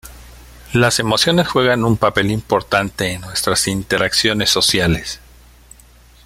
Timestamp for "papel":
1.95-2.31